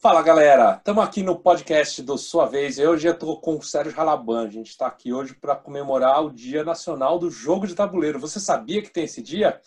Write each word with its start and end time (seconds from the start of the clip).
Fala 0.00 0.22
galera, 0.22 0.76
estamos 0.76 1.02
aqui 1.02 1.24
no 1.24 1.34
podcast 1.34 2.00
do 2.02 2.16
Sua 2.16 2.46
Vez. 2.46 2.78
Eu 2.78 2.90
hoje 2.90 3.08
estou 3.08 3.40
com 3.40 3.56
o 3.56 3.62
Sérgio 3.64 3.92
Ralaban. 3.92 4.46
A 4.46 4.48
gente 4.48 4.68
está 4.68 4.86
aqui 4.86 5.12
hoje 5.12 5.34
para 5.34 5.56
comemorar 5.56 6.24
o 6.24 6.30
Dia 6.30 6.62
Nacional 6.62 7.18
do 7.18 7.28
Jogo 7.28 7.66
de 7.66 7.74
Tabuleiro. 7.74 8.20
Você 8.20 8.38
sabia 8.38 8.80
que 8.80 8.92
tem 8.92 9.06
esse 9.06 9.20
dia? 9.20 9.60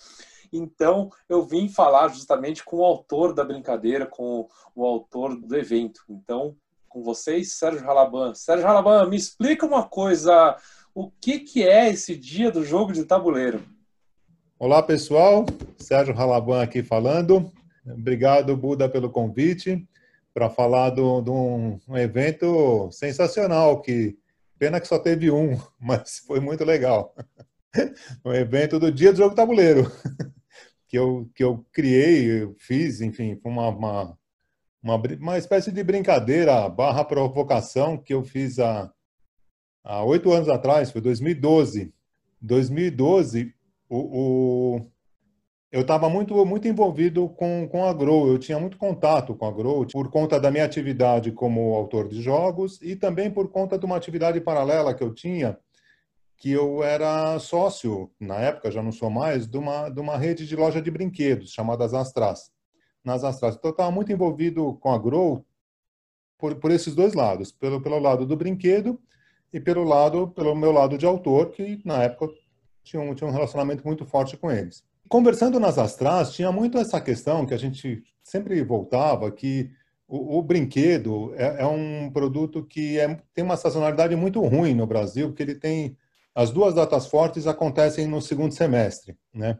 Então 0.51 1.09
eu 1.27 1.43
vim 1.43 1.67
falar 1.67 2.07
justamente 2.07 2.63
com 2.63 2.77
o 2.77 2.85
autor 2.85 3.33
da 3.33 3.43
brincadeira, 3.43 4.05
com 4.05 4.47
o 4.73 4.85
autor 4.85 5.35
do 5.35 5.53
evento. 5.53 5.99
Então, 6.09 6.55
com 6.87 7.03
vocês, 7.03 7.51
Sérgio 7.51 7.85
Ralaban. 7.85 8.33
Sérgio 8.33 8.65
Ralaban, 8.65 9.09
me 9.09 9.17
explica 9.17 9.65
uma 9.65 9.83
coisa. 9.83 10.55
O 10.95 11.11
que, 11.11 11.39
que 11.39 11.67
é 11.67 11.89
esse 11.89 12.15
Dia 12.15 12.49
do 12.49 12.63
Jogo 12.63 12.93
de 12.93 13.03
Tabuleiro? 13.03 13.61
Olá 14.57 14.81
pessoal, 14.81 15.45
Sérgio 15.77 16.15
Ralaban 16.15 16.63
aqui 16.63 16.81
falando. 16.81 17.51
Obrigado, 17.85 18.55
Buda, 18.55 18.87
pelo 18.87 19.09
convite 19.09 19.85
para 20.33 20.49
falar 20.49 20.91
de 20.91 21.01
um, 21.01 21.79
evento 21.97 22.89
sensacional, 22.91 23.81
que 23.81 24.17
pena 24.57 24.79
que 24.79 24.87
só 24.87 24.99
teve 24.99 25.31
um, 25.31 25.57
mas 25.79 26.19
foi 26.19 26.39
muito 26.39 26.63
legal. 26.63 27.15
um 28.25 28.33
evento 28.33 28.79
do 28.79 28.91
Dia 28.91 29.11
do 29.11 29.17
Jogo 29.17 29.35
Tabuleiro, 29.35 29.91
que 30.87 30.97
eu, 30.97 31.29
que 31.35 31.43
eu 31.43 31.65
criei, 31.71 32.43
eu 32.43 32.55
fiz, 32.57 33.01
enfim, 33.01 33.39
uma, 33.43 33.69
uma, 33.69 34.17
uma, 34.83 35.01
uma 35.19 35.37
espécie 35.37 35.71
de 35.71 35.83
brincadeira 35.83 36.67
barra 36.69 37.03
provocação 37.03 37.97
que 37.97 38.13
eu 38.13 38.23
fiz 38.23 38.59
há 38.59 38.91
oito 40.05 40.31
anos 40.31 40.49
atrás, 40.49 40.91
foi 40.91 41.01
2012. 41.01 41.93
2012, 42.41 43.53
o, 43.87 43.97
o 44.77 44.91
eu 45.71 45.81
estava 45.81 46.09
muito, 46.09 46.45
muito 46.45 46.67
envolvido 46.67 47.29
com, 47.29 47.65
com 47.69 47.85
a 47.85 47.93
Grow, 47.93 48.27
eu 48.27 48.37
tinha 48.37 48.59
muito 48.59 48.77
contato 48.77 49.33
com 49.33 49.45
a 49.45 49.51
Grow 49.51 49.87
por 49.87 50.09
conta 50.09 50.37
da 50.37 50.51
minha 50.51 50.65
atividade 50.65 51.31
como 51.31 51.73
autor 51.73 52.09
de 52.09 52.21
jogos 52.21 52.81
e 52.81 52.93
também 52.93 53.31
por 53.31 53.49
conta 53.49 53.79
de 53.79 53.85
uma 53.85 53.95
atividade 53.95 54.41
paralela 54.41 54.93
que 54.93 55.01
eu 55.01 55.13
tinha, 55.13 55.57
que 56.35 56.51
eu 56.51 56.83
era 56.83 57.39
sócio, 57.39 58.11
na 58.19 58.35
época, 58.35 58.69
já 58.69 58.83
não 58.83 58.91
sou 58.91 59.09
mais, 59.09 59.47
de 59.47 59.57
uma, 59.57 59.87
de 59.87 60.01
uma 60.01 60.17
rede 60.17 60.45
de 60.45 60.57
loja 60.57 60.81
de 60.81 60.91
brinquedos 60.91 61.51
chamada 61.51 61.85
Astras. 61.85 62.51
Nas 63.03 63.23
Astras. 63.23 63.55
Então, 63.55 63.69
eu 63.69 63.73
estava 63.73 63.91
muito 63.91 64.11
envolvido 64.11 64.73
com 64.75 64.91
a 64.91 64.97
Grow 64.97 65.45
por, 66.37 66.55
por 66.55 66.71
esses 66.71 66.93
dois 66.93 67.13
lados, 67.13 67.51
pelo, 67.51 67.81
pelo 67.81 67.97
lado 67.97 68.25
do 68.25 68.35
brinquedo 68.35 68.99
e 69.53 69.59
pelo 69.59 69.85
lado 69.85 70.27
pelo 70.29 70.53
meu 70.53 70.71
lado 70.71 70.97
de 70.97 71.05
autor, 71.05 71.51
que 71.51 71.81
na 71.85 72.03
época 72.03 72.33
tinha 72.83 73.01
um, 73.01 73.15
tinha 73.15 73.29
um 73.29 73.33
relacionamento 73.33 73.85
muito 73.85 74.05
forte 74.05 74.35
com 74.35 74.51
eles 74.51 74.83
conversando 75.11 75.59
nas 75.59 75.77
astras, 75.77 76.31
tinha 76.31 76.53
muito 76.53 76.77
essa 76.77 77.01
questão 77.01 77.45
que 77.45 77.53
a 77.53 77.57
gente 77.57 78.01
sempre 78.23 78.63
voltava, 78.63 79.29
que 79.29 79.69
o, 80.07 80.37
o 80.37 80.41
brinquedo 80.41 81.33
é, 81.35 81.63
é, 81.63 81.65
um 81.65 82.09
produto 82.09 82.63
que 82.63 82.97
é, 82.97 83.21
tem 83.33 83.43
uma 83.43 83.57
sazonalidade 83.57 84.15
muito 84.15 84.39
ruim 84.39 84.73
no 84.73 84.87
Brasil, 84.87 85.27
porque 85.27 85.43
ele 85.43 85.55
tem 85.55 85.97
as 86.33 86.49
duas 86.49 86.75
datas 86.75 87.07
fortes 87.07 87.45
acontecem 87.45 88.07
no 88.07 88.21
segundo 88.21 88.53
semestre, 88.53 89.17
né? 89.33 89.59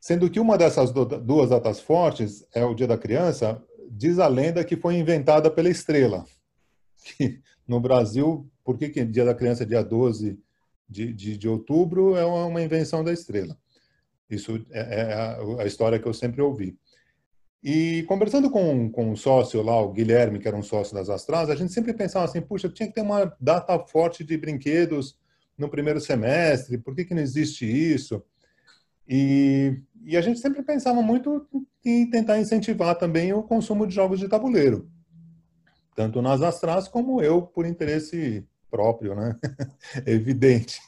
Sendo 0.00 0.28
que 0.28 0.40
uma 0.40 0.58
dessas 0.58 0.90
duas 0.90 1.50
datas 1.50 1.78
fortes 1.78 2.44
é 2.52 2.64
o 2.64 2.74
Dia 2.74 2.88
da 2.88 2.98
Criança, 2.98 3.62
diz 3.88 4.18
a 4.18 4.26
lenda 4.26 4.64
que 4.64 4.76
foi 4.76 4.96
inventada 4.96 5.48
pela 5.50 5.70
estrela. 5.70 6.24
Que 7.16 7.40
no 7.66 7.80
Brasil, 7.80 8.50
por 8.64 8.76
que, 8.76 8.88
que 8.88 9.04
Dia 9.04 9.24
da 9.24 9.34
Criança 9.34 9.62
é 9.62 9.66
dia 9.66 9.82
12 9.82 10.38
de, 10.88 11.12
de, 11.14 11.36
de 11.38 11.48
outubro? 11.48 12.16
É 12.16 12.24
uma 12.24 12.60
invenção 12.60 13.04
da 13.04 13.12
estrela. 13.12 13.56
Isso 14.30 14.64
é, 14.70 14.80
é 14.80 15.62
a, 15.62 15.66
história 15.66 15.98
que 15.98 16.06
eu 16.06 16.14
sempre 16.14 16.40
ouvi. 16.40 16.76
E 17.62 18.04
conversando 18.08 18.50
com, 18.50 18.90
com 18.90 19.10
um 19.10 19.16
sócio 19.16 19.62
lá, 19.62 19.78
o 19.80 19.92
Guilherme, 19.92 20.38
que 20.38 20.48
era 20.48 20.56
um 20.56 20.62
sócio 20.62 20.94
das 20.94 21.10
Astras, 21.10 21.50
a 21.50 21.54
gente 21.54 21.72
sempre 21.72 21.92
pensava 21.92 22.24
assim, 22.24 22.40
puxa, 22.40 22.68
tinha 22.68 22.88
que 22.88 22.94
ter 22.94 23.02
uma 23.02 23.36
data 23.38 23.78
forte 23.78 24.24
de 24.24 24.36
brinquedos 24.38 25.18
no 25.58 25.68
primeiro 25.68 26.00
semestre, 26.00 26.78
por 26.78 26.94
que, 26.94 27.04
que 27.04 27.14
não 27.14 27.20
existe 27.20 27.66
isso? 27.66 28.24
E, 29.06 29.82
e 30.04 30.16
a 30.16 30.20
gente 30.20 30.40
sempre 30.40 30.62
pensava 30.62 31.02
muito 31.02 31.46
em 31.84 32.08
tentar 32.08 32.38
incentivar 32.38 32.94
também 32.96 33.32
o 33.32 33.42
consumo 33.42 33.86
de 33.86 33.94
jogos 33.94 34.18
de 34.18 34.28
tabuleiro, 34.28 34.88
tanto 35.94 36.22
nas 36.22 36.40
Astras 36.40 36.88
como 36.88 37.20
eu, 37.20 37.42
por 37.42 37.66
interesse 37.66 38.46
próprio, 38.70 39.14
né? 39.14 39.36
Evidente. 40.06 40.80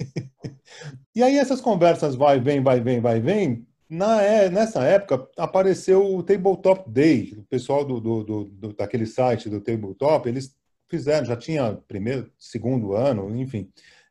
E 1.15 1.22
aí 1.22 1.37
essas 1.37 1.60
conversas 1.60 2.15
vai, 2.15 2.41
vem, 2.41 2.62
vai, 2.62 2.81
vem, 2.81 3.00
vai, 3.00 3.20
vem. 3.20 3.66
Na, 3.88 4.22
é, 4.22 4.48
nessa 4.48 4.82
época 4.84 5.28
apareceu 5.37 6.15
o 6.15 6.22
Tabletop 6.22 6.88
Day, 6.88 7.34
o 7.37 7.43
pessoal 7.43 7.84
do, 7.84 8.00
do, 8.00 8.44
do, 8.44 8.72
daquele 8.72 9.04
site 9.04 9.50
do 9.50 9.60
Tabletop, 9.60 10.26
eles 10.26 10.56
fizeram, 10.88 11.26
já 11.26 11.37
tinha 11.37 11.78
primeiro, 11.87 12.31
segundo 12.38 12.94
ano, 12.94 13.37
enfim. 13.37 13.69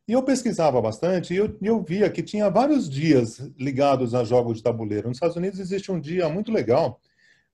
E 0.07 0.13
eu 0.13 0.21
pesquisava 0.21 0.79
bastante 0.81 1.33
e 1.33 1.38
eu, 1.38 1.57
eu 1.61 1.81
via 1.81 2.09
que 2.09 2.21
tinha 2.21 2.49
vários 2.49 2.89
dias 2.89 3.39
ligados 3.57 4.13
a 4.13 4.23
jogos 4.23 4.57
de 4.57 4.63
tabuleiro. 4.63 5.07
Nos 5.07 5.17
Estados 5.17 5.38
Unidos 5.38 5.59
existe 5.59 5.91
um 5.91 5.99
dia 5.99 6.27
muito 6.29 6.51
legal, 6.51 6.99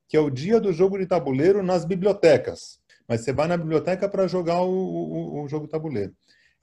que 0.07 0.17
é 0.17 0.19
o 0.19 0.29
dia 0.29 0.59
do 0.59 0.73
jogo 0.73 0.97
de 0.97 1.05
tabuleiro 1.05 1.61
nas 1.63 1.85
bibliotecas 1.85 2.79
mas 3.07 3.21
você 3.21 3.31
vai 3.31 3.47
na 3.47 3.57
biblioteca 3.57 4.09
para 4.09 4.27
jogar 4.27 4.61
o, 4.61 4.69
o, 4.69 5.43
o, 5.43 5.47
jogo 5.47 5.67
tabuleiro. 5.67 6.13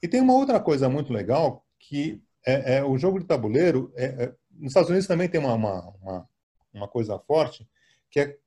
E 0.01 0.07
tem 0.07 0.21
uma 0.21 0.33
outra 0.33 0.59
coisa 0.59 0.87
muito 0.87 1.11
legal, 1.11 1.65
que 1.79 2.21
é, 2.45 2.77
é 2.77 2.83
o 2.83 2.97
jogo 2.97 3.19
de 3.19 3.25
tabuleiro, 3.25 3.91
é, 3.95 4.05
é, 4.05 4.33
nos 4.51 4.69
Estados 4.69 4.89
Unidos 4.89 5.07
também 5.07 5.27
tem 5.27 5.39
uma, 5.39 5.53
uma, 5.53 5.89
uma, 6.01 6.29
uma, 6.73 6.87
coisa 6.87 7.17
forte, 7.19 7.67
que 8.11 8.19
é 8.19 8.37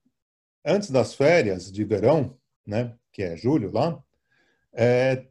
antes 0.64 0.90
das 0.90 1.14
férias 1.14 1.72
de 1.72 1.84
verão, 1.84 2.36
né, 2.66 2.94
que 3.12 3.22
é 3.22 3.36
julho 3.36 3.72
lá, 3.72 4.00
é, 4.72 5.26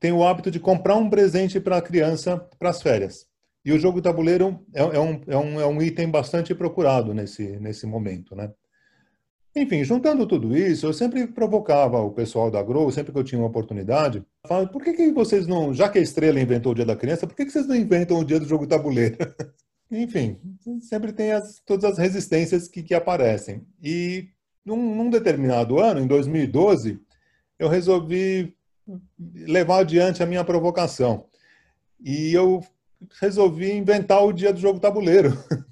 tem 0.00 0.10
o 0.10 0.26
hábito 0.26 0.50
de 0.50 0.58
comprar 0.58 0.96
um 0.96 1.08
presente 1.08 1.60
para 1.60 1.76
a 1.76 1.82
criança 1.82 2.36
para 2.58 2.70
as 2.70 2.82
férias. 2.82 3.28
E 3.64 3.72
o 3.72 3.78
jogo 3.78 4.02
tabuleiro 4.02 4.66
é, 4.74 4.80
é, 4.80 4.98
um, 4.98 5.22
é, 5.28 5.36
um, 5.36 5.60
é 5.60 5.66
um 5.66 5.80
item 5.80 6.10
bastante 6.10 6.54
procurado 6.54 7.14
nesse, 7.14 7.60
nesse 7.60 7.86
momento, 7.86 8.34
né? 8.34 8.52
Enfim, 9.54 9.84
juntando 9.84 10.26
tudo 10.26 10.56
isso, 10.56 10.86
eu 10.86 10.94
sempre 10.94 11.26
provocava 11.26 12.00
o 12.00 12.10
pessoal 12.10 12.50
da 12.50 12.62
Grow, 12.62 12.90
sempre 12.90 13.12
que 13.12 13.18
eu 13.18 13.24
tinha 13.24 13.38
uma 13.38 13.48
oportunidade, 13.48 14.24
falava, 14.46 14.66
por 14.66 14.82
que, 14.82 14.94
que 14.94 15.12
vocês 15.12 15.46
não, 15.46 15.74
já 15.74 15.90
que 15.90 15.98
a 15.98 16.02
Estrela 16.02 16.40
inventou 16.40 16.72
o 16.72 16.74
Dia 16.74 16.86
da 16.86 16.96
Criança, 16.96 17.26
por 17.26 17.36
que, 17.36 17.44
que 17.44 17.52
vocês 17.52 17.66
não 17.66 17.76
inventam 17.76 18.18
o 18.18 18.24
Dia 18.24 18.40
do 18.40 18.48
Jogo 18.48 18.66
Tabuleiro? 18.66 19.16
Enfim, 19.90 20.38
sempre 20.80 21.12
tem 21.12 21.32
as, 21.32 21.60
todas 21.66 21.84
as 21.84 21.98
resistências 21.98 22.66
que, 22.66 22.82
que 22.82 22.94
aparecem. 22.94 23.62
E 23.82 24.28
num, 24.64 24.94
num 24.94 25.10
determinado 25.10 25.78
ano, 25.78 26.00
em 26.00 26.06
2012, 26.06 26.98
eu 27.58 27.68
resolvi 27.68 28.56
levar 29.46 29.80
adiante 29.80 30.22
a 30.22 30.26
minha 30.26 30.44
provocação. 30.44 31.26
E 32.02 32.32
eu 32.32 32.64
resolvi 33.20 33.72
inventar 33.72 34.24
o 34.24 34.32
Dia 34.32 34.52
do 34.52 34.60
Jogo 34.60 34.80
Tabuleiro. 34.80 35.36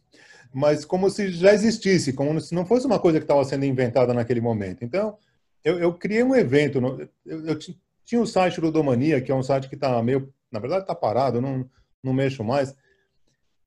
mas 0.53 0.85
como 0.85 1.09
se 1.11 1.31
já 1.31 1.53
existisse, 1.53 2.13
como 2.13 2.41
se 2.41 2.55
não 2.55 2.67
fosse 2.67 2.87
uma 2.87 2.99
coisa 2.99 3.19
que 3.19 3.25
estava 3.25 3.45
sendo 3.45 3.65
inventada 3.65 4.13
naquele 4.13 4.41
momento. 4.41 4.85
Então, 4.85 5.17
eu, 5.65 5.79
eu 5.79 5.95
criei 5.95 6.23
um 6.23 6.35
evento, 6.35 6.79
eu, 7.25 7.47
eu, 7.47 7.59
tinha 8.05 8.21
o 8.21 8.27
site 8.27 8.61
Ludomania, 8.61 9.21
que 9.21 9.31
é 9.31 9.35
um 9.35 9.43
site 9.43 9.69
que 9.69 9.75
está 9.75 10.03
meio, 10.03 10.33
na 10.51 10.59
verdade 10.59 10.83
está 10.83 10.95
parado, 10.95 11.39
eu 11.39 11.43
não, 11.43 11.69
não 12.03 12.13
mexo 12.13 12.43
mais. 12.43 12.75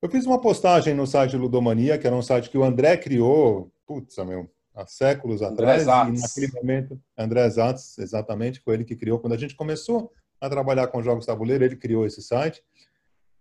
Eu 0.02 0.10
fiz 0.10 0.26
uma 0.26 0.40
postagem 0.40 0.92
no 0.92 1.06
site 1.06 1.36
Ludomania, 1.36 1.96
que 1.96 2.06
era 2.06 2.14
um 2.14 2.22
site 2.22 2.50
que 2.50 2.58
o 2.58 2.64
André 2.64 2.96
criou, 2.96 3.72
putz, 3.86 4.16
meu, 4.18 4.50
há 4.74 4.86
séculos 4.86 5.40
André 5.40 5.64
atrás, 5.64 5.84
Zatz. 5.84 6.18
e 6.18 6.22
naquele 6.22 6.60
momento, 6.60 7.00
André 7.16 7.48
Zatz, 7.48 7.98
exatamente, 7.98 8.60
foi 8.60 8.74
ele 8.74 8.84
que 8.84 8.96
criou. 8.96 9.18
Quando 9.18 9.32
a 9.32 9.38
gente 9.38 9.54
começou 9.54 10.12
a 10.40 10.50
trabalhar 10.50 10.88
com 10.88 11.02
jogos 11.02 11.24
tabuleiro, 11.24 11.64
ele 11.64 11.76
criou 11.76 12.04
esse 12.04 12.20
site. 12.20 12.62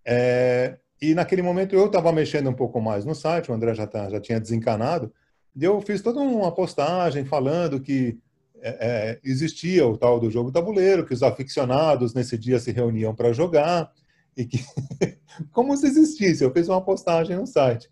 É, 0.06 0.78
e 1.04 1.14
naquele 1.14 1.42
momento 1.42 1.76
eu 1.76 1.88
estava 1.88 2.14
mexendo 2.14 2.50
um 2.50 2.54
pouco 2.54 2.80
mais 2.80 3.04
no 3.04 3.14
site, 3.14 3.52
o 3.52 3.54
André 3.54 3.76
já, 3.76 3.86
tá, 3.86 4.10
já 4.10 4.22
tinha 4.22 4.40
desencanado, 4.40 5.12
e 5.54 5.62
eu 5.62 5.82
fiz 5.82 6.02
toda 6.02 6.22
uma 6.22 6.50
postagem 6.50 7.26
falando 7.26 7.82
que 7.82 8.18
é, 8.62 8.70
é, 8.70 9.20
existia 9.22 9.86
o 9.86 9.98
tal 9.98 10.18
do 10.18 10.32
jogo 10.32 10.50
tabuleiro, 10.50 11.06
que 11.06 11.14
os 11.14 11.22
aficionados 11.22 12.14
nesse 12.14 12.38
dia 12.38 12.58
se 12.58 12.72
reuniam 12.72 13.14
para 13.14 13.34
jogar, 13.34 13.92
e 14.38 14.46
que 14.46 14.64
como 15.52 15.76
se 15.76 15.88
existisse. 15.88 16.42
Eu 16.42 16.54
fiz 16.54 16.70
uma 16.70 16.82
postagem 16.82 17.36
no 17.36 17.46
site. 17.46 17.90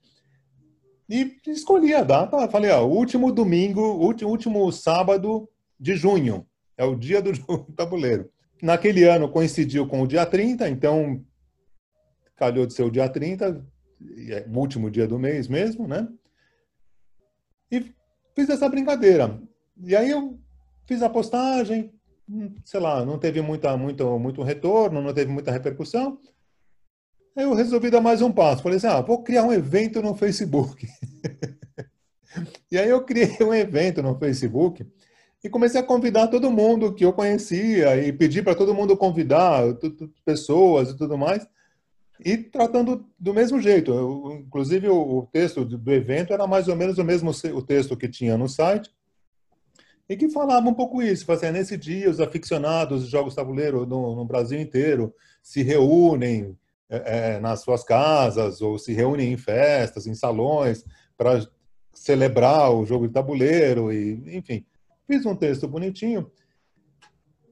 E 1.10 1.36
escolhi 1.48 1.94
a 1.94 2.04
data, 2.04 2.48
falei, 2.48 2.72
ó, 2.72 2.86
último 2.86 3.30
domingo, 3.34 3.81
último, 3.81 4.30
último 4.31 4.72
sábado 4.72 5.50
de 5.78 5.96
junho, 5.96 6.46
é 6.78 6.86
o 6.86 6.96
dia 6.96 7.22
do 7.22 7.34
jogo 7.36 7.74
tabuleiro. 7.75 8.30
Naquele 8.62 9.04
ano 9.04 9.28
coincidiu 9.28 9.86
com 9.86 10.02
o 10.02 10.07
dia 10.07 10.25
30, 10.25 10.69
então 10.69 11.22
calhou 12.42 12.66
de 12.66 12.74
ser 12.74 12.82
o 12.82 12.90
dia 12.90 13.08
30, 13.08 13.64
é 14.30 14.48
o 14.52 14.58
último 14.58 14.90
dia 14.90 15.08
do 15.08 15.20
mês 15.20 15.48
mesmo, 15.48 15.88
né? 15.88 16.08
E 17.72 17.86
fiz 18.36 18.50
essa 18.50 18.68
brincadeira. 18.68 19.40
E 19.78 19.96
aí 19.96 20.10
eu 20.10 20.40
fiz 20.88 21.04
a 21.04 21.10
postagem, 21.10 21.94
sei 22.66 22.80
lá, 22.80 23.06
não 23.06 23.20
teve 23.20 23.44
muita, 23.44 23.78
muito, 23.78 24.18
muito 24.18 24.42
retorno, 24.42 25.04
não 25.04 25.14
teve 25.14 25.32
muita 25.32 25.52
repercussão. 25.52 26.18
Aí 27.38 27.44
eu 27.44 27.54
resolvi 27.54 27.92
dar 27.92 28.02
mais 28.02 28.24
um 28.24 28.32
passo. 28.32 28.64
Falei 28.64 28.80
assim, 28.80 28.88
ah, 28.88 29.02
vou 29.02 29.22
criar 29.22 29.44
um 29.44 29.54
evento 29.54 30.02
no 30.02 30.16
Facebook. 30.16 30.88
e 32.72 32.78
aí 32.80 32.90
eu 32.90 33.06
criei 33.06 33.38
um 33.46 33.54
evento 33.54 34.02
no 34.02 34.18
Facebook 34.18 34.84
e 35.44 35.48
comecei 35.48 35.80
a 35.80 35.84
convidar 35.84 36.28
todo 36.28 36.50
mundo 36.50 36.92
que 36.96 37.06
eu 37.06 37.14
conhecia 37.14 38.04
e 38.04 38.12
pedi 38.12 38.42
para 38.42 38.56
todo 38.56 38.74
mundo 38.74 38.98
convidar 38.98 39.64
pessoas 40.26 40.90
e 40.90 40.98
tudo 40.98 41.16
mais. 41.20 41.48
E 42.23 42.38
tratando 42.38 43.06
do 43.18 43.33
mesmo 43.33 43.59
jeito. 43.59 43.91
Eu, 43.91 44.44
inclusive, 44.45 44.88
o, 44.88 45.19
o, 45.19 45.27
texto 45.31 45.65
do 45.65 45.91
evento 45.91 46.33
era 46.33 46.45
mais 46.45 46.68
ou 46.68 46.75
menos 46.75 46.97
o 46.97 47.03
mesmo 47.03 47.31
o 47.31 47.62
texto 47.62 47.97
que 47.97 48.07
tinha 48.07 48.38
no 48.38 48.47
site 48.47 48.91
e 50.07 50.15
que 50.15 50.29
falava 50.29 50.69
um 50.69 50.73
pouco 50.73 51.01
isso. 51.01 51.25
Fazia 51.25 51.51
nesse 51.51 51.75
dia, 51.75 52.09
os 52.09 52.19
aficionados 52.19 53.06
de 53.06 53.12
jogos 53.12 53.33
tabuleiro 53.33 53.85
no, 53.85 54.15
no 54.15 54.25
Brasil 54.25 54.59
inteiro 54.59 55.13
se 55.41 55.63
reúnem 55.63 56.56
é, 56.89 57.35
é, 57.35 57.39
nas 57.39 57.62
suas 57.62 57.83
casas 57.83 58.62
ou 58.62 58.77
se 58.77 58.94
reúnem 58.94 59.33
em 59.33 59.38
festas, 59.38 60.06
em 60.06 60.13
salões, 60.13 60.85
para 61.18 61.47
celebrar 61.94 62.71
o 62.71 62.85
jogo 62.85 63.07
de 63.07 63.13
tabuleiro, 63.13 63.91
e, 63.91 64.38
enfim. 64.38 64.65
Fiz 65.07 65.25
um 65.25 65.35
texto 65.35 65.68
bonitinho 65.68 66.29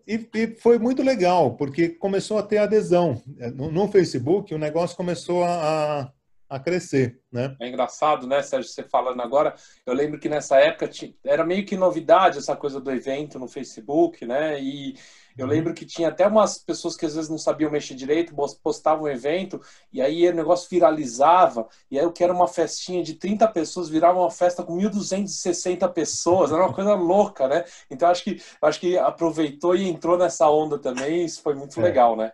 e, 0.10 0.30
e, 0.34 0.56
foi 0.56 0.80
muito 0.80 1.04
legal, 1.04 1.56
porque 1.56 1.90
começou 1.90 2.40
a 2.40 2.44
ter 2.44 2.58
adesão. 2.58 3.22
No, 3.56 3.72
no 3.72 3.88
Facebook, 3.88 4.54
o 4.54 4.58
negócio 4.58 4.98
começou 4.98 5.44
a, 5.44 6.02
a 6.02 6.12
crescer, 6.58 7.20
né? 7.32 7.56
É 7.62 7.68
engraçado, 7.68 8.26
né, 8.26 8.42
Sérgio, 8.42 8.72
você 8.72 8.82
falando 8.82 9.22
agora. 9.22 9.54
Eu 9.86 9.94
lembro 9.94 10.20
que 10.20 10.28
nessa 10.28 10.58
época 10.58 10.90
era 11.24 11.46
meio 11.46 11.66
que 11.66 11.78
novidade 11.78 12.40
essa 12.40 12.56
coisa 12.56 12.82
do 12.82 12.90
evento 12.90 13.38
no 13.38 13.48
Facebook, 13.48 14.26
né? 14.26 14.60
E 14.60 14.96
eu 15.38 15.46
uhum. 15.46 15.52
lembro 15.52 15.74
que 15.74 15.86
tinha 15.86 16.10
até 16.10 16.28
umas 16.28 16.58
pessoas 16.58 16.98
que 16.98 17.06
às 17.06 17.16
vezes 17.16 17.30
não 17.30 17.38
sabiam 17.38 17.72
mexer 17.72 17.94
direito, 17.94 18.36
postavam 18.64 19.06
um 19.06 19.08
evento 19.08 19.62
e 19.94 20.02
aí 20.02 20.28
o 20.28 20.36
negócio 20.36 20.68
viralizava. 20.70 21.68
E 21.90 22.00
aí 22.00 22.06
o 22.06 22.12
que 22.12 22.24
era 22.24 22.34
uma 22.34 22.48
festinha 22.48 23.04
de 23.04 23.14
30 23.14 23.48
pessoas 23.50 23.88
virava 23.88 24.20
uma 24.20 24.32
festa 24.32 24.64
com 24.64 24.76
1.260 24.78 25.88
pessoas. 25.94 26.52
Era 26.52 26.64
uma 26.66 26.74
coisa 26.74 26.94
louca, 26.96 27.48
né? 27.48 27.64
Então 27.90 28.10
acho 28.10 28.24
que 28.24 28.42
acho 28.62 28.80
que 28.80 28.98
aproveitou 28.98 29.76
e 29.76 29.88
entrou 29.88 30.18
nessa 30.18 30.50
onda 30.50 30.80
também. 30.80 31.24
Isso 31.24 31.42
foi 31.42 31.54
muito 31.54 31.80
é. 31.80 31.84
legal, 31.84 32.16
né? 32.16 32.34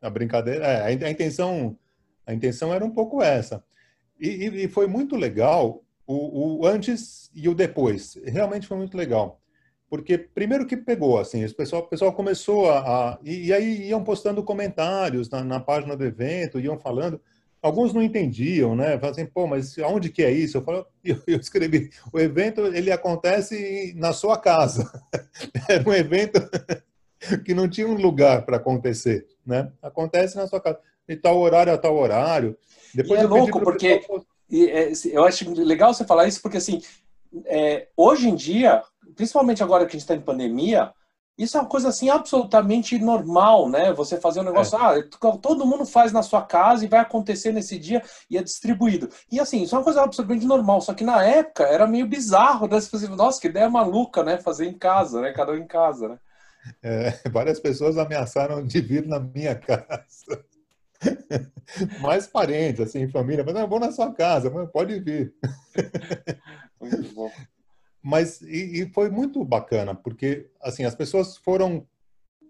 A 0.00 0.08
brincadeira, 0.08 0.64
é, 0.64 0.82
a 0.86 1.10
intenção 1.10 1.76
a 2.26 2.34
intenção 2.34 2.74
era 2.74 2.84
um 2.84 2.90
pouco 2.90 3.22
essa. 3.22 3.62
E, 4.18 4.64
e 4.64 4.68
foi 4.68 4.86
muito 4.86 5.14
legal 5.16 5.84
o, 6.06 6.60
o, 6.60 6.66
antes 6.66 7.30
e 7.34 7.48
o 7.48 7.54
depois. 7.54 8.18
Realmente 8.24 8.66
foi 8.66 8.76
muito 8.76 8.96
legal. 8.96 9.40
Porque 9.88 10.18
primeiro 10.18 10.66
que 10.66 10.76
pegou, 10.76 11.18
assim, 11.18 11.44
o 11.44 11.54
pessoal, 11.54 11.82
o 11.82 11.86
pessoal 11.86 12.12
começou 12.12 12.70
a, 12.70 12.78
a 12.80 13.18
e, 13.22 13.46
e, 13.46 13.52
aí 13.52 13.88
iam 13.88 14.02
postando 14.02 14.42
comentários 14.42 15.30
na, 15.30 15.44
na, 15.44 15.60
página 15.60 15.96
do 15.96 16.04
evento, 16.04 16.58
iam 16.58 16.78
falando. 16.78 17.20
Alguns 17.62 17.92
não 17.92 18.02
entendiam, 18.02 18.74
né? 18.74 18.98
Falavam 18.98 19.10
assim, 19.10 19.26
pô, 19.26 19.46
mas 19.46 19.78
aonde 19.78 20.10
que 20.10 20.22
é 20.22 20.30
isso? 20.30 20.56
Eu, 20.56 20.62
falo, 20.62 20.86
eu, 21.04 21.22
eu 21.26 21.38
escrevi, 21.38 21.90
o 22.12 22.18
evento 22.18 22.66
ele 22.66 22.90
acontece 22.90 23.94
na 23.96 24.12
sua 24.12 24.36
casa. 24.36 24.90
Era 25.68 25.88
um 25.88 25.94
evento 25.94 26.40
que 27.44 27.54
não 27.54 27.68
tinha 27.68 27.86
um 27.86 27.94
lugar 27.94 28.44
para 28.44 28.56
acontecer, 28.56 29.26
né? 29.46 29.70
Acontece 29.80 30.36
na 30.36 30.48
sua 30.48 30.60
casa 30.60 30.80
de 31.08 31.16
tal 31.16 31.38
horário 31.38 31.72
a 31.72 31.78
tal 31.78 31.96
horário. 31.96 32.56
Depois 32.94 33.20
e 33.20 33.24
é 33.24 33.26
louco, 33.26 33.60
porque 33.60 33.98
pessoal... 33.98 34.24
É, 34.52 34.92
eu 35.06 35.24
acho 35.24 35.50
legal 35.54 35.92
você 35.92 36.04
falar 36.04 36.28
isso, 36.28 36.40
porque 36.40 36.56
assim, 36.56 36.80
é, 37.46 37.88
hoje 37.96 38.28
em 38.28 38.34
dia, 38.34 38.82
principalmente 39.14 39.62
agora 39.62 39.84
que 39.84 39.90
a 39.90 39.92
gente 39.98 40.02
está 40.02 40.14
em 40.14 40.20
pandemia, 40.20 40.92
isso 41.36 41.56
é 41.56 41.60
uma 41.60 41.68
coisa 41.68 41.88
assim 41.88 42.08
absolutamente 42.08 42.98
normal, 42.98 43.68
né? 43.68 43.92
Você 43.92 44.18
fazer 44.18 44.40
um 44.40 44.44
negócio, 44.44 44.78
é. 44.78 44.80
ah, 44.80 45.38
todo 45.42 45.66
mundo 45.66 45.84
faz 45.84 46.10
na 46.10 46.22
sua 46.22 46.42
casa 46.42 46.84
e 46.84 46.88
vai 46.88 47.00
acontecer 47.00 47.52
nesse 47.52 47.78
dia 47.78 48.02
e 48.30 48.38
é 48.38 48.42
distribuído. 48.42 49.10
E 49.30 49.38
assim, 49.38 49.62
isso 49.62 49.74
é 49.74 49.78
uma 49.78 49.84
coisa 49.84 50.02
absolutamente 50.02 50.46
normal, 50.46 50.80
só 50.80 50.94
que 50.94 51.04
na 51.04 51.22
época 51.22 51.64
era 51.64 51.86
meio 51.86 52.06
bizarro, 52.06 52.66
né? 52.66 52.80
Você 52.80 52.88
fazia, 52.88 53.08
nossa, 53.10 53.40
que 53.40 53.48
ideia 53.48 53.68
maluca, 53.68 54.22
né? 54.22 54.38
Fazer 54.38 54.66
em 54.66 54.78
casa, 54.78 55.20
né? 55.20 55.32
Cada 55.32 55.52
um 55.52 55.56
em 55.56 55.66
casa, 55.66 56.08
né? 56.08 56.18
É, 56.82 57.12
várias 57.30 57.60
pessoas 57.60 57.98
ameaçaram 57.98 58.64
de 58.64 58.80
vir 58.80 59.06
na 59.06 59.20
minha 59.20 59.54
casa. 59.60 60.42
Mais 62.00 62.26
parentes, 62.26 62.80
assim, 62.80 63.08
família, 63.08 63.44
mas 63.44 63.54
eu 63.54 63.68
vou 63.68 63.80
na 63.80 63.92
sua 63.92 64.12
casa, 64.12 64.50
pode 64.68 65.00
vir. 65.00 65.34
Muito 66.80 67.14
bom. 67.14 67.30
Mas 68.02 68.40
e, 68.40 68.82
e, 68.82 68.90
foi 68.92 69.10
muito 69.10 69.44
bacana, 69.44 69.92
porque 69.92 70.48
assim 70.62 70.84
as 70.84 70.94
pessoas 70.94 71.36
foram 71.38 71.84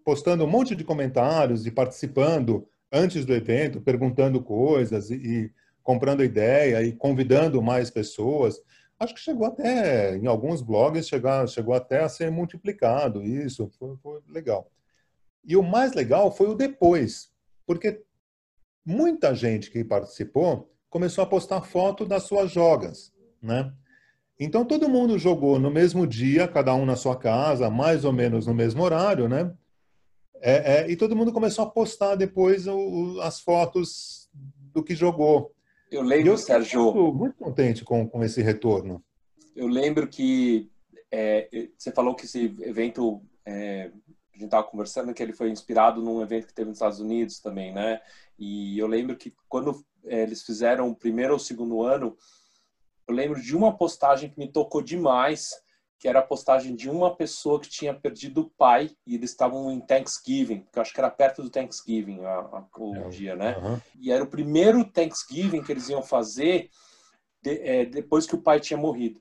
postando 0.05 0.44
um 0.44 0.46
monte 0.46 0.76
de 0.76 0.84
comentários 0.84 1.67
e 1.67 1.70
participando 1.70 2.69
antes 2.93 3.25
do 3.25 3.34
evento, 3.34 3.81
perguntando 3.81 4.43
coisas 4.43 5.11
e, 5.11 5.14
e 5.14 5.50
comprando 5.82 6.22
ideia 6.22 6.82
e 6.82 6.93
convidando 6.93 7.62
mais 7.62 7.90
pessoas. 7.90 8.61
Acho 8.99 9.14
que 9.14 9.20
chegou 9.20 9.46
até, 9.46 10.17
em 10.17 10.26
alguns 10.26 10.61
blogs, 10.61 11.08
chegou, 11.08 11.46
chegou 11.46 11.75
até 11.75 12.02
a 12.02 12.08
ser 12.08 12.31
multiplicado 12.31 13.22
isso, 13.22 13.70
foi, 13.79 13.96
foi 14.02 14.20
legal. 14.29 14.70
E 15.44 15.56
o 15.56 15.62
mais 15.62 15.94
legal 15.94 16.31
foi 16.34 16.49
o 16.49 16.55
depois, 16.55 17.31
porque 17.67 18.02
muita 18.87 19.35
gente 19.35 19.71
que 19.71 19.83
participou 19.83 20.71
começou 20.88 21.25
a 21.25 21.27
postar 21.27 21.61
foto 21.62 22.06
das 22.06 22.23
suas 22.23 22.50
jogas, 22.53 23.12
né? 23.43 23.73
Então 24.38 24.65
todo 24.65 24.88
mundo 24.88 25.19
jogou 25.19 25.59
no 25.59 25.71
mesmo 25.71 26.06
dia, 26.06 26.47
cada 26.47 26.75
um 26.75 26.87
na 26.87 26.94
sua 26.94 27.17
casa, 27.17 27.69
mais 27.69 28.05
ou 28.05 28.12
menos 28.12 28.47
no 28.47 28.55
mesmo 28.55 28.83
horário, 28.83 29.29
né? 29.29 29.53
É, 30.41 30.75
é, 30.75 30.91
e 30.91 30.97
todo 30.97 31.17
mundo 31.17 31.33
começou 31.33 31.65
a 31.65 31.71
postar 31.71 32.15
depois 32.15 32.67
o, 32.67 32.77
o, 32.77 33.21
as 33.23 33.41
fotos 33.41 34.31
do 34.73 34.83
que 34.83 34.94
jogou. 34.94 35.53
Eu 35.91 36.03
lembro, 36.03 36.29
eu 36.29 36.39
Sérgio. 36.39 36.93
Muito, 36.93 37.15
muito 37.15 37.37
contente 37.37 37.85
com, 37.85 38.06
com 38.06 38.23
esse 38.23 38.43
retorno. 38.43 39.03
Eu 39.55 39.67
lembro 39.67 40.06
que 40.06 40.70
é, 41.10 41.49
você 41.77 41.91
falou 41.91 42.15
que 42.15 42.27
esse 42.27 42.55
evento 42.60 43.22
é, 43.46 43.91
a 44.36 44.38
gente 44.38 44.44
estava 44.44 44.66
conversando 44.66 45.14
que 45.14 45.22
ele 45.22 45.32
foi 45.32 45.50
inspirado 45.50 46.02
num 46.02 46.20
evento 46.20 46.46
que 46.46 46.55
teve 46.55 46.69
nos 46.69 46.76
Estados 46.76 47.00
Unidos 47.00 47.40
também, 47.40 47.72
né? 47.72 48.00
E 48.38 48.78
eu 48.78 48.86
lembro 48.86 49.16
que 49.16 49.34
quando 49.48 49.84
é, 50.05 50.22
eles 50.22 50.43
fizeram 50.43 50.90
o 50.90 50.94
primeiro 50.94 51.32
ou 51.32 51.38
segundo 51.38 51.82
ano, 51.82 52.16
eu 53.08 53.14
lembro 53.14 53.40
de 53.40 53.56
uma 53.56 53.76
postagem 53.76 54.28
que 54.28 54.38
me 54.38 54.50
tocou 54.50 54.82
demais, 54.82 55.50
que 55.98 56.06
era 56.06 56.19
a 56.19 56.22
postagem 56.22 56.74
de 56.74 56.90
uma 56.90 57.16
pessoa 57.16 57.58
que 57.58 57.69
tinha 57.69 57.94
perdido 57.94 58.43
o 58.43 58.50
pai 58.50 58.90
e 59.06 59.14
eles 59.14 59.31
estavam 59.31 59.70
em 59.70 59.81
Thanksgiving, 59.81 60.66
que 60.70 60.78
eu 60.78 60.82
acho 60.82 60.93
que 60.93 61.00
era 61.00 61.10
perto 61.10 61.43
do 61.43 61.48
Thanksgiving 61.48 62.22
a, 62.24 62.34
a, 62.34 62.66
o 62.78 62.96
é, 62.96 63.08
dia, 63.08 63.34
né? 63.34 63.56
Uhum. 63.56 63.81
E 63.98 64.12
era 64.12 64.22
o 64.22 64.28
primeiro 64.28 64.84
Thanksgiving 64.84 65.62
que 65.62 65.72
eles 65.72 65.88
iam 65.88 66.02
fazer 66.02 66.69
de, 67.40 67.58
é, 67.60 67.84
depois 67.86 68.26
que 68.26 68.34
o 68.34 68.43
pai 68.43 68.60
tinha 68.60 68.76
morrido. 68.76 69.20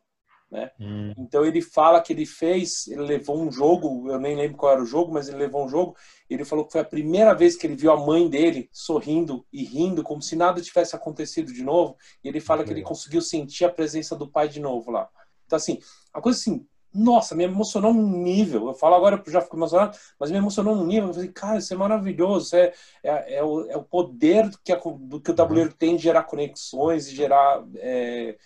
Né? 0.50 0.70
Hum. 0.80 1.14
Então 1.18 1.46
ele 1.46 1.62
fala 1.62 2.02
que 2.02 2.14
ele 2.14 2.26
fez, 2.26 2.88
ele 2.88 3.02
levou 3.02 3.42
um 3.42 3.52
jogo, 3.52 4.10
eu 4.10 4.20
nem 4.20 4.36
lembro 4.36 4.58
qual 4.58 4.74
era 4.74 4.82
o 4.82 4.86
jogo, 4.86 5.12
mas 5.12 5.28
ele 5.28 5.38
levou 5.38 5.66
um 5.66 5.70
jogo. 5.70 5.96
Ele 6.30 6.46
falou 6.46 6.66
que 6.66 6.72
foi 6.72 6.82
a 6.82 6.86
primeira 6.86 7.34
vez 7.34 7.56
que 7.56 7.66
ele 7.68 7.76
viu 7.76 7.92
a 7.92 7.98
mãe 7.98 8.30
dele 8.30 8.70
sorrindo 8.72 9.46
e 9.52 9.64
rindo, 9.64 10.04
como 10.04 10.22
se 10.22 10.36
nada 10.36 10.62
tivesse 10.62 10.96
acontecido 10.96 11.52
de 11.52 11.64
novo. 11.64 11.98
E 12.24 12.28
ele 12.28 12.40
fala 12.40 12.64
que 12.64 12.72
ele 12.72 12.82
conseguiu 12.82 13.22
sentir 13.22 13.66
a 13.66 13.72
presença 13.72 14.16
do 14.16 14.30
pai 14.30 14.48
de 14.48 14.60
novo 14.60 14.92
lá. 14.92 15.10
Então, 15.46 15.58
assim, 15.58 15.80
a 16.14 16.22
coisa 16.22 16.40
assim, 16.40 16.66
nossa, 16.96 17.36
me 17.36 17.44
emocionou 17.44 17.94
num 17.94 18.24
nível. 18.24 18.68
Eu 18.68 18.74
falo 18.74 18.96
agora, 18.96 19.22
eu 19.24 19.32
já 19.32 19.42
fico 19.42 19.58
emocionado, 19.58 19.98
mas 20.18 20.32
me 20.32 20.38
emocionou 20.38 20.76
num 20.76 20.86
nível. 20.86 21.10
Eu 21.10 21.14
falei, 21.14 21.30
cara, 21.30 21.58
isso 21.58 21.74
é 21.74 21.78
maravilhoso. 21.78 22.46
Isso 22.46 22.56
é, 22.56 22.74
é, 23.04 23.36
é, 23.36 23.44
o, 23.44 23.70
é 23.70 23.76
o 23.76 23.84
poder 23.84 24.50
que, 24.64 24.72
a, 24.72 24.78
do 24.78 25.20
que 25.20 25.32
o 25.32 25.36
tabuleiro 25.36 25.72
uhum. 25.72 25.76
tem 25.78 25.98
de 25.98 26.04
gerar 26.04 26.24
conexões 26.24 27.08
e 27.08 27.16
gerar. 27.16 27.66
É, 27.76 28.38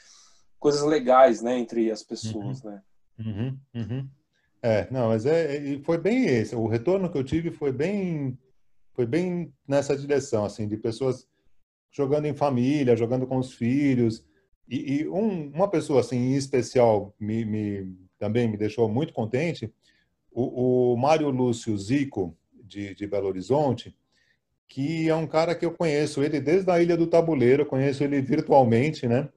coisas 0.59 0.83
legais, 0.83 1.41
né, 1.41 1.57
entre 1.57 1.89
as 1.89 2.03
pessoas, 2.03 2.61
uhum. 2.61 2.71
né? 2.71 2.81
Uhum, 3.19 3.57
uhum. 3.75 4.09
É, 4.61 4.87
não, 4.91 5.07
mas 5.07 5.25
é, 5.25 5.75
é 5.75 5.79
foi 5.79 5.97
bem 5.97 6.25
esse. 6.25 6.55
O 6.55 6.67
retorno 6.67 7.09
que 7.09 7.17
eu 7.17 7.23
tive 7.23 7.49
foi 7.49 7.71
bem, 7.71 8.37
foi 8.93 9.05
bem 9.05 9.53
nessa 9.67 9.95
direção, 9.95 10.45
assim, 10.45 10.67
de 10.67 10.77
pessoas 10.77 11.27
jogando 11.91 12.25
em 12.25 12.33
família, 12.33 12.95
jogando 12.95 13.25
com 13.25 13.37
os 13.37 13.53
filhos. 13.53 14.25
E, 14.67 15.01
e 15.01 15.07
um, 15.07 15.49
uma 15.49 15.69
pessoa 15.69 16.01
assim 16.01 16.17
em 16.17 16.35
especial 16.35 17.13
me, 17.19 17.43
me, 17.45 17.97
também 18.17 18.47
me 18.47 18.57
deixou 18.57 18.87
muito 18.89 19.13
contente. 19.13 19.73
O, 20.31 20.93
o 20.93 20.97
Mário 20.97 21.29
Lúcio 21.29 21.75
Zico 21.77 22.37
de, 22.63 22.93
de 22.93 23.07
Belo 23.07 23.27
Horizonte, 23.27 23.95
que 24.67 25.09
é 25.09 25.15
um 25.15 25.25
cara 25.25 25.55
que 25.55 25.65
eu 25.65 25.71
conheço 25.71 26.21
ele 26.21 26.39
desde 26.39 26.69
a 26.69 26.81
Ilha 26.81 26.95
do 26.95 27.07
Tabuleiro, 27.07 27.65
conheço 27.65 28.03
ele 28.03 28.21
virtualmente, 28.21 29.07
né? 29.07 29.27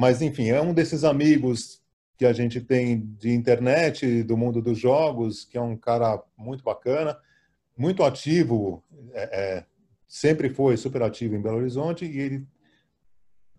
Mas, 0.00 0.22
enfim, 0.22 0.48
é 0.48 0.58
um 0.62 0.72
desses 0.72 1.04
amigos 1.04 1.82
que 2.16 2.24
a 2.24 2.32
gente 2.32 2.58
tem 2.58 3.00
de 3.18 3.34
internet, 3.34 4.22
do 4.22 4.34
mundo 4.34 4.62
dos 4.62 4.78
jogos, 4.78 5.44
que 5.44 5.58
é 5.58 5.60
um 5.60 5.76
cara 5.76 6.22
muito 6.38 6.64
bacana, 6.64 7.18
muito 7.76 8.02
ativo, 8.02 8.82
é, 9.12 9.22
é, 9.22 9.64
sempre 10.08 10.48
foi 10.48 10.78
super 10.78 11.02
ativo 11.02 11.36
em 11.36 11.42
Belo 11.42 11.58
Horizonte, 11.58 12.06
e 12.06 12.18
ele 12.18 12.46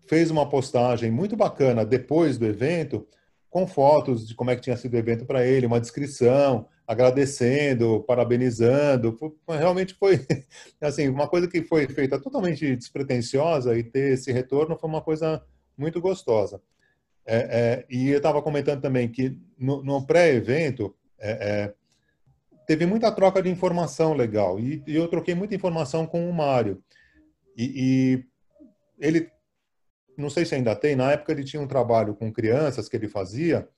fez 0.08 0.32
uma 0.32 0.48
postagem 0.48 1.12
muito 1.12 1.36
bacana 1.36 1.86
depois 1.86 2.38
do 2.38 2.44
evento, 2.44 3.06
com 3.48 3.64
fotos 3.64 4.26
de 4.26 4.34
como 4.34 4.50
é 4.50 4.56
que 4.56 4.62
tinha 4.62 4.76
sido 4.76 4.94
o 4.94 4.98
evento 4.98 5.24
para 5.24 5.46
ele, 5.46 5.66
uma 5.66 5.80
descrição, 5.80 6.66
agradecendo, 6.84 8.02
parabenizando. 8.02 9.16
Realmente 9.48 9.94
foi 9.94 10.26
assim 10.82 11.08
uma 11.08 11.28
coisa 11.28 11.46
que 11.46 11.62
foi 11.62 11.86
feita 11.86 12.18
totalmente 12.18 12.74
despretensiosa 12.74 13.78
e 13.78 13.84
ter 13.84 14.14
esse 14.14 14.32
retorno 14.32 14.76
foi 14.76 14.90
uma 14.90 15.02
coisa 15.02 15.40
muito 15.76 16.00
gostosa. 16.00 16.60
É, 17.24 17.36
é, 17.36 17.86
e 17.88 18.08
eu 18.10 18.16
estava 18.16 18.42
comentando 18.42 18.80
também 18.80 19.08
que 19.08 19.38
no, 19.56 19.82
no 19.82 20.04
pré-evento 20.04 20.94
é, 21.18 21.30
é, 21.30 21.74
teve 22.66 22.84
muita 22.84 23.12
troca 23.12 23.40
de 23.40 23.48
informação 23.48 24.12
legal 24.12 24.58
e, 24.58 24.82
e, 24.86 24.96
eu 24.96 25.06
troquei 25.06 25.32
muita 25.32 25.54
informação 25.54 26.04
com 26.04 26.28
o 26.28 26.32
Mário 26.32 26.82
e, 27.56 27.72
e 28.18 28.24
ele 28.98 29.30
não 30.16 30.28
sei 30.28 30.44
se 30.44 30.54
ainda 30.54 30.74
tem, 30.74 30.96
na 30.96 31.12
época 31.12 31.32
ele 31.32 31.44
tinha 31.44 31.62
um 31.62 31.66
trabalho 31.66 32.14
com 32.14 32.32
crianças 32.32 32.88
que 32.88 32.96
ele 32.96 33.08
fazia, 33.08 33.68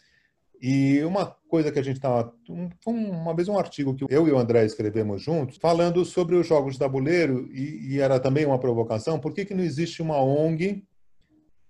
e 0.60 1.02
uma 1.04 1.26
coisa 1.48 1.70
que 1.70 1.78
a 1.78 1.82
gente 1.82 1.96
estava. 1.96 2.32
Um, 2.48 2.70
uma 2.86 3.34
vez 3.34 3.48
um 3.48 3.58
artigo 3.58 3.94
que 3.94 4.06
eu 4.08 4.26
e 4.26 4.32
o 4.32 4.38
André 4.38 4.64
escrevemos 4.64 5.20
juntos, 5.20 5.58
falando 5.58 6.04
sobre 6.04 6.36
os 6.36 6.46
jogos 6.46 6.74
de 6.74 6.78
tabuleiro, 6.78 7.48
e, 7.52 7.94
e 7.94 8.00
era 8.00 8.18
também 8.18 8.46
uma 8.46 8.58
provocação: 8.58 9.18
por 9.18 9.32
que, 9.34 9.44
que 9.44 9.54
não 9.54 9.62
existe 9.62 10.00
uma 10.00 10.20
ONG 10.22 10.84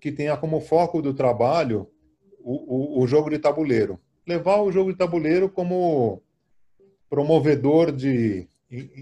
que 0.05 0.11
tenha 0.11 0.37
como 0.37 0.61
foco 0.61 1.01
do 1.01 1.15
trabalho 1.15 1.89
o, 2.39 2.99
o, 2.99 3.01
o 3.01 3.07
jogo 3.07 3.27
de 3.27 3.39
tabuleiro? 3.39 3.99
Levar 4.27 4.61
o 4.61 4.71
jogo 4.71 4.91
de 4.91 4.97
tabuleiro 4.99 5.49
como 5.49 6.21
promovedor 7.09 7.91
de 7.91 8.47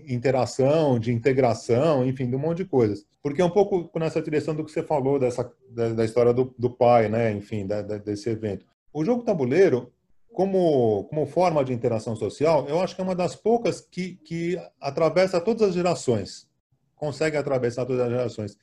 interação, 0.08 0.98
de 0.98 1.12
integração, 1.12 2.06
enfim, 2.08 2.30
de 2.30 2.38
um 2.38 2.40
monte 2.40 2.60
de 2.60 2.66
coisas. 2.66 3.06
Porque 3.22 3.42
é 3.42 3.46
um 3.46 3.50
pouco 3.50 3.92
nessa 4.00 4.22
direção 4.22 4.56
do 4.56 4.64
que 4.64 4.72
você 4.72 4.82
falou 4.82 5.20
dessa 5.20 5.52
da, 5.70 5.90
da 5.90 6.06
história 6.06 6.34
do, 6.34 6.56
do, 6.58 6.70
pai, 6.70 7.10
né? 7.10 7.34
Enfim, 7.34 7.68
da, 7.68 7.82
da, 7.82 7.98
desse 7.98 8.30
evento. 8.30 8.66
O 8.94 9.04
jogo 9.04 9.24
tabuleiro, 9.24 9.92
como 10.32 11.04
como 11.10 11.26
forma 11.26 11.66
de 11.66 11.74
interação 11.74 12.16
social, 12.16 12.66
eu 12.70 12.80
acho 12.80 12.96
que 12.96 13.02
é 13.02 13.04
uma 13.04 13.16
das 13.16 13.36
poucas 13.36 13.82
que 13.82 14.16
que 14.24 14.58
atravessa 14.80 15.42
todas 15.42 15.68
as 15.68 15.74
gerações, 15.74 16.48
consegue 16.96 17.36
atravessar 17.36 17.86
todas 17.86 18.04
as 18.04 18.10
gerações. 18.10 18.58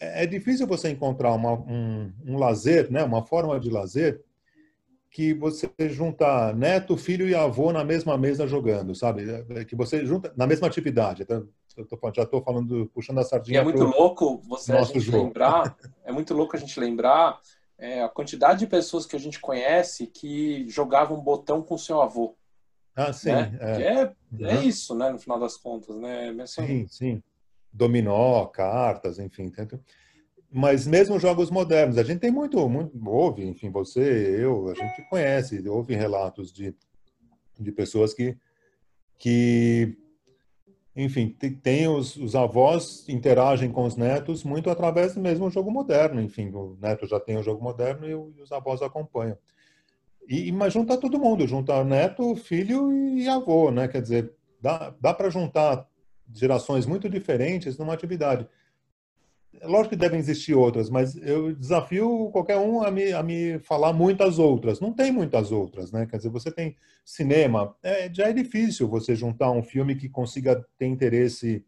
É, 0.00 0.24
é 0.24 0.26
difícil 0.26 0.66
você 0.66 0.90
encontrar 0.90 1.32
uma, 1.32 1.52
um, 1.52 2.12
um 2.24 2.38
lazer, 2.38 2.90
né? 2.90 3.02
Uma 3.02 3.24
forma 3.24 3.58
de 3.58 3.70
lazer 3.70 4.22
que 5.10 5.32
você 5.32 5.70
junta 5.88 6.52
neto, 6.52 6.96
filho 6.96 7.26
e 7.26 7.34
avô 7.34 7.72
na 7.72 7.82
mesma 7.82 8.18
mesa 8.18 8.46
jogando, 8.46 8.94
sabe? 8.94 9.24
É, 9.50 9.64
que 9.64 9.74
você 9.74 10.04
junta 10.04 10.30
na 10.36 10.46
mesma 10.46 10.66
atividade. 10.66 11.22
Então, 11.22 11.48
tô, 11.88 11.98
já 12.14 12.24
estou 12.24 12.42
falando, 12.42 12.90
puxando 12.92 13.18
a 13.18 13.24
sardinha. 13.24 13.56
E 13.56 13.60
é 13.60 13.64
muito 13.64 13.82
louco 13.82 14.42
você 14.46 14.72
a 14.72 14.82
gente 14.82 15.00
jogo. 15.00 15.24
lembrar. 15.24 15.76
É 16.04 16.12
muito 16.12 16.34
louco 16.34 16.54
a 16.54 16.58
gente 16.58 16.78
lembrar 16.78 17.40
é, 17.78 18.02
a 18.02 18.08
quantidade 18.08 18.60
de 18.60 18.66
pessoas 18.66 19.06
que 19.06 19.16
a 19.16 19.18
gente 19.18 19.40
conhece 19.40 20.06
que 20.06 20.68
jogavam 20.68 21.18
botão 21.20 21.62
com 21.62 21.78
seu 21.78 22.02
avô. 22.02 22.36
Ah, 22.94 23.12
sim. 23.12 23.32
Né? 23.32 23.56
É, 23.60 23.82
é, 23.82 24.04
uhum. 24.04 24.46
é, 24.46 24.64
isso, 24.64 24.94
né? 24.94 25.10
No 25.10 25.18
final 25.18 25.38
das 25.38 25.56
contas, 25.56 25.96
né? 25.96 26.28
Assim... 26.42 26.66
Sim, 26.66 26.86
sim. 26.88 27.22
Dominó, 27.76 28.46
cartas, 28.46 29.18
enfim. 29.18 29.52
Mas 30.50 30.86
mesmo 30.86 31.18
jogos 31.18 31.50
modernos, 31.50 31.98
a 31.98 32.02
gente 32.02 32.20
tem 32.20 32.30
muito, 32.30 32.66
muito 32.68 32.98
ouve, 33.06 33.44
enfim, 33.44 33.70
você, 33.70 34.00
eu, 34.40 34.68
a 34.68 34.74
gente 34.74 35.02
conhece, 35.10 35.68
ouve 35.68 35.94
relatos 35.94 36.52
de, 36.52 36.74
de 37.58 37.72
pessoas 37.72 38.14
que, 38.14 38.36
que 39.18 39.94
enfim, 40.94 41.28
tem 41.62 41.86
os, 41.86 42.16
os 42.16 42.34
avós 42.34 43.06
interagem 43.06 43.70
com 43.70 43.84
os 43.84 43.96
netos 43.96 44.42
muito 44.42 44.70
através 44.70 45.14
do 45.14 45.20
mesmo 45.20 45.50
jogo 45.50 45.70
moderno, 45.70 46.22
enfim, 46.22 46.50
o 46.54 46.78
neto 46.80 47.06
já 47.06 47.20
tem 47.20 47.36
o 47.36 47.42
jogo 47.42 47.62
moderno 47.62 48.06
e, 48.06 48.12
e 48.12 48.42
os 48.42 48.50
avós 48.50 48.80
acompanham. 48.80 49.36
E, 50.26 50.50
mas 50.50 50.72
junta 50.72 50.96
todo 50.96 51.20
mundo, 51.20 51.46
junta 51.46 51.84
neto, 51.84 52.34
filho 52.34 52.90
e 52.92 53.28
avô, 53.28 53.70
né? 53.70 53.86
Quer 53.86 54.02
dizer, 54.02 54.32
dá, 54.60 54.94
dá 55.00 55.14
para 55.14 55.30
juntar 55.30 55.86
gerações 56.32 56.86
muito 56.86 57.08
diferentes 57.08 57.78
numa 57.78 57.94
atividade. 57.94 58.46
Lógico 59.62 59.90
que 59.90 59.96
devem 59.96 60.18
existir 60.18 60.54
outras, 60.54 60.90
mas 60.90 61.16
eu 61.16 61.54
desafio 61.54 62.28
qualquer 62.30 62.58
um 62.58 62.82
a 62.82 62.90
me, 62.90 63.12
a 63.12 63.22
me 63.22 63.58
falar 63.60 63.92
muitas 63.92 64.38
outras. 64.38 64.80
Não 64.80 64.92
tem 64.92 65.10
muitas 65.10 65.50
outras, 65.50 65.90
né? 65.90 66.06
Quer 66.06 66.18
dizer, 66.18 66.28
você 66.28 66.50
tem 66.50 66.76
cinema, 67.04 67.74
é, 67.82 68.12
já 68.12 68.28
é 68.28 68.32
difícil 68.32 68.86
você 68.86 69.14
juntar 69.14 69.50
um 69.50 69.62
filme 69.62 69.96
que 69.96 70.08
consiga 70.08 70.62
ter 70.76 70.86
interesse 70.86 71.64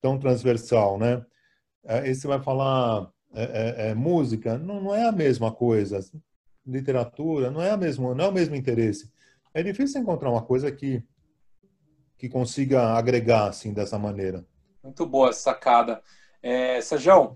tão 0.00 0.18
transversal, 0.18 0.98
né? 0.98 1.24
É, 1.84 2.08
esse 2.08 2.26
vai 2.26 2.40
falar 2.42 3.10
é, 3.34 3.42
é, 3.42 3.90
é, 3.90 3.94
música, 3.94 4.56
não, 4.56 4.80
não 4.80 4.94
é 4.94 5.06
a 5.06 5.12
mesma 5.12 5.52
coisa. 5.52 6.00
Literatura, 6.66 7.50
não 7.50 7.62
é, 7.62 7.70
a 7.70 7.76
mesma, 7.76 8.14
não 8.14 8.24
é 8.24 8.28
o 8.28 8.32
mesmo 8.32 8.56
interesse. 8.56 9.10
É 9.52 9.62
difícil 9.62 10.00
encontrar 10.00 10.30
uma 10.30 10.42
coisa 10.42 10.70
que, 10.72 11.02
que 12.18 12.28
consiga 12.28 12.94
agregar 12.94 13.48
assim 13.48 13.72
dessa 13.72 13.98
maneira. 13.98 14.44
Muito 14.82 15.04
boa 15.06 15.30
essa 15.30 15.40
sacada. 15.40 16.00
É, 16.42 16.80
Sérgio, 16.80 17.34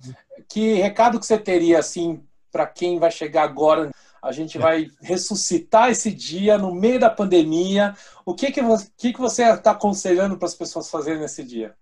que 0.49 0.75
recado 0.75 1.19
que 1.19 1.27
você 1.27 1.39
teria 1.39 1.79
assim 1.79 2.23
para 2.51 2.67
quem 2.67 2.99
vai 2.99 3.11
chegar 3.11 3.43
agora? 3.43 3.91
A 4.23 4.33
gente 4.33 4.59
vai 4.59 4.89
ressuscitar 5.01 5.91
esse 5.91 6.13
dia 6.13 6.59
no 6.59 6.75
meio 6.75 7.01
da 7.01 7.09
pandemia. 7.09 7.95
O 8.25 8.35
que 8.35 8.53
que 8.53 8.61
você, 8.61 8.89
que 8.97 9.13
que 9.13 9.21
você 9.21 9.45
está 9.45 9.71
aconselhando 9.71 10.37
para 10.37 10.47
as 10.47 10.55
pessoas 10.55 10.91
fazerem 10.91 11.21
nesse 11.21 11.43
dia? 11.43 11.75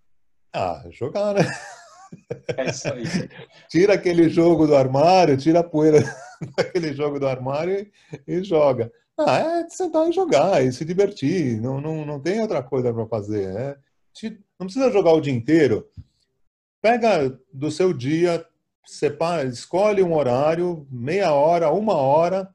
Ah, 0.53 0.85
jogar, 0.91 1.35
né? 1.35 1.43
É 2.57 2.71
isso 2.71 2.93
aí. 2.93 3.05
tira 3.69 3.95
aquele 3.95 4.29
jogo 4.29 4.67
do 4.67 4.77
armário, 4.77 5.37
tira 5.37 5.61
a 5.61 5.65
poeira 5.65 5.99
daquele 6.57 6.95
jogo 6.95 7.19
do 7.19 7.27
armário 7.27 7.91
e, 8.27 8.39
e 8.39 8.45
joga. 8.45 8.91
Ah, 9.19 9.41
é 9.41 9.69
sentar 9.69 10.09
e 10.09 10.13
jogar 10.13 10.65
e 10.65 10.73
se 10.73 10.85
divertir. 10.85 11.61
Não, 11.61 11.81
não, 11.81 12.07
não 12.07 12.21
tem 12.21 12.41
outra 12.41 12.63
coisa 12.63 12.95
para 12.95 13.07
fazer. 13.07 13.49
É, 13.57 13.77
não 14.59 14.67
precisa 14.67 14.93
jogar 14.93 15.13
o 15.13 15.21
dia 15.21 15.33
inteiro. 15.33 15.89
Pega 16.81 17.37
do 17.53 17.71
seu 17.71 17.93
dia, 17.93 18.47
separa, 18.87 19.45
escolhe 19.45 20.03
um 20.03 20.15
horário, 20.15 20.87
meia 20.89 21.33
hora, 21.33 21.73
uma 21.73 21.95
hora, 21.95 22.49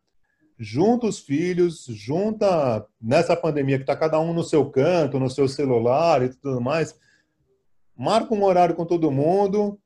junta 0.57 1.07
os 1.07 1.19
filhos, 1.19 1.85
junta 1.89 2.85
nessa 3.01 3.35
pandemia 3.35 3.77
que 3.77 3.83
está 3.83 3.95
cada 3.95 4.17
um 4.19 4.33
no 4.33 4.43
seu 4.43 4.69
canto, 4.69 5.19
no 5.19 5.29
seu 5.29 5.49
celular 5.49 6.23
e 6.23 6.29
tudo 6.29 6.61
mais, 6.61 6.95
marca 7.95 8.33
um 8.33 8.43
horário 8.43 8.75
com 8.75 8.85
todo 8.85 9.11
mundo, 9.11 9.77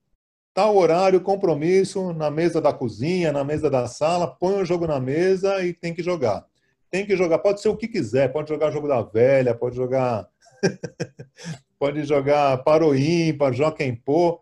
tal 0.53 0.77
horário, 0.77 1.22
compromisso 1.22 2.13
na 2.13 2.29
mesa 2.29 2.62
da 2.62 2.72
cozinha, 2.72 3.31
na 3.31 3.43
mesa 3.43 3.67
da 3.67 3.88
sala, 3.88 4.27
põe 4.27 4.62
o 4.62 4.65
jogo 4.65 4.86
na 4.86 5.00
mesa 5.00 5.65
e 5.65 5.74
tem 5.74 5.93
que 5.93 6.03
jogar. 6.03 6.46
Tem 6.89 7.06
que 7.06 7.15
jogar, 7.15 7.39
pode 7.39 7.62
ser 7.62 7.70
o 7.70 7.77
que 7.77 7.88
quiser, 7.88 8.32
pode 8.32 8.50
jogar 8.50 8.72
jogo 8.72 8.88
da 8.88 9.01
velha, 9.01 9.53
pode 9.53 9.75
jogar 9.75 10.27
pode 11.79 12.03
jogar 12.03 12.63
para 12.63 12.86
o 12.86 12.96
ímpar, 12.96 13.53
joga 13.53 13.77
pô. 14.03 14.41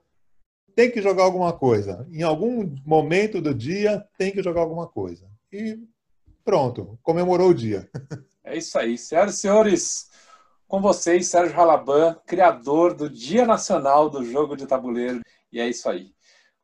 Tem 0.76 0.92
que 0.92 1.02
jogar 1.02 1.24
alguma 1.24 1.54
coisa. 1.54 2.06
Em 2.12 2.22
algum 2.22 2.76
momento 2.86 3.42
do 3.42 3.54
dia, 3.54 4.06
tem 4.18 4.32
que 4.32 4.44
jogar 4.44 4.62
alguma 4.62 4.88
coisa. 4.88 5.26
E 5.52 5.80
pronto, 6.44 7.00
comemorou 7.02 7.50
o 7.50 7.54
dia. 7.54 7.90
É 8.44 8.58
isso 8.58 8.78
aí. 8.78 8.98
Senhoras 8.98 9.36
e 9.36 9.38
senhores, 9.38 10.10
com 10.68 10.82
vocês, 10.82 11.28
Sérgio 11.28 11.56
Ralaban, 11.56 12.20
criador 12.26 12.94
do 12.94 13.10
Dia 13.10 13.46
Nacional 13.46 14.10
do 14.10 14.24
Jogo 14.24 14.58
de 14.58 14.68
Tabuleiro. 14.68 15.22
E 15.52 15.60
é 15.60 15.70
isso 15.70 15.90
aí. 15.90 16.14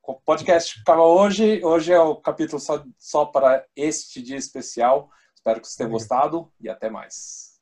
O 0.04 0.16
podcast 0.16 0.82
acaba 0.82 1.06
hoje. 1.06 1.64
Hoje 1.64 1.94
é 1.94 2.00
o 2.00 2.18
capítulo 2.18 2.60
só, 2.60 2.84
só 3.00 3.26
para 3.26 3.66
este 3.76 4.22
dia 4.22 4.38
especial. 4.38 5.10
Espero 5.42 5.60
que 5.60 5.66
vocês 5.68 5.76
tenham 5.76 5.92
gostado 5.92 6.54
e 6.60 6.70
até 6.70 6.88
mais. 6.88 7.60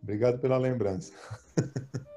Obrigado 0.00 0.38
pela 0.38 0.56
lembrança. 0.56 1.12